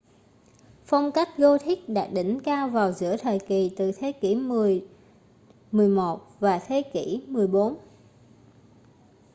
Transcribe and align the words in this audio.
phong 0.85 1.11
cách 1.11 1.27
gothic 1.37 1.89
đạt 1.89 2.09
đỉnh 2.13 2.39
cao 2.43 2.69
vào 2.69 2.91
giữa 2.91 3.17
thời 3.17 3.39
kỳ 3.39 3.71
từ 3.77 3.91
thế 3.91 4.11
kỷ 4.11 4.35
10- 4.35 4.85
11 5.71 6.39
và 6.39 6.59
thế 6.59 6.81
kỷ 6.93 7.23
14 7.27 7.77